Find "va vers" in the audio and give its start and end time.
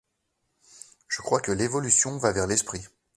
2.17-2.47